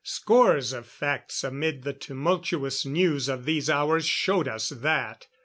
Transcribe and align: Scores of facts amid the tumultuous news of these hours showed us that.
Scores 0.03 0.73
of 0.73 0.87
facts 0.87 1.43
amid 1.43 1.83
the 1.83 1.93
tumultuous 1.93 2.87
news 2.87 3.29
of 3.29 3.45
these 3.45 3.69
hours 3.69 4.07
showed 4.07 4.47
us 4.47 4.69
that. 4.69 5.27